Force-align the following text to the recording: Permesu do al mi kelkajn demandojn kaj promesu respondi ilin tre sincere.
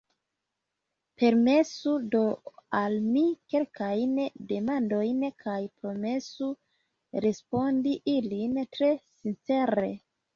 Permesu 1.23 1.91
do 2.13 2.21
al 2.79 2.95
mi 3.09 3.25
kelkajn 3.53 4.15
demandojn 4.51 5.21
kaj 5.43 5.57
promesu 5.83 6.47
respondi 7.27 7.95
ilin 8.15 8.57
tre 8.79 8.89
sincere. 9.21 9.87